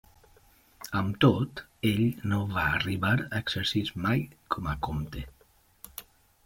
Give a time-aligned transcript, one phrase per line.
[1.01, 2.01] Amb tot, ell
[2.31, 4.27] no va arribar a exercir mai
[4.57, 5.27] com a comte.